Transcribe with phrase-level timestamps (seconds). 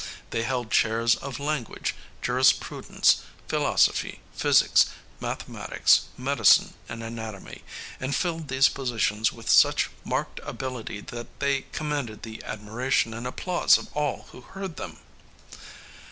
[0.31, 1.93] They held chairs of language,
[2.23, 4.87] jurisprudence, philosophy, physics,
[5.19, 7.61] mathematics, medicine and anatomy,
[7.99, 13.77] and filled these positions with such marked ability that they commanded the admiration and applause
[13.77, 14.97] of all who heard them.